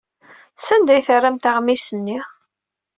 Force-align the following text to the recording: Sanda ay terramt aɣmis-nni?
Sanda 0.65 0.91
ay 0.93 1.03
terramt 1.07 1.49
aɣmis-nni? 1.49 2.19